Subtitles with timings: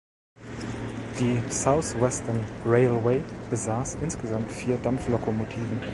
[1.19, 5.79] Die South Western Railway besaß insgesamt vier Dampflokomotiven.